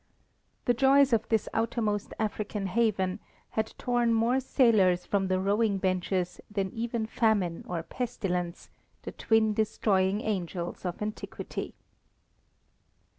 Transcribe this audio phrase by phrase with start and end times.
[0.65, 3.19] The joys of this outermost African haven
[3.51, 8.71] had torn more sailors from the rowing benches than even famine or pestilence,
[9.03, 11.75] the twin destroying angels of antiquity.